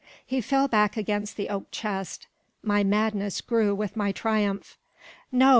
He 0.25 0.41
fell 0.41 0.67
back 0.67 0.97
against 0.97 1.37
the 1.37 1.47
oak 1.49 1.67
chest. 1.69 2.25
My 2.63 2.83
madness 2.83 3.39
grew 3.39 3.75
with 3.75 3.95
my 3.95 4.11
triumph. 4.11 4.75
"No. 5.31 5.49